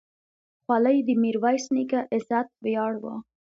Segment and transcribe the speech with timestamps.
[0.63, 3.05] خولۍ د میرویس نیکه عزت ویاړ و.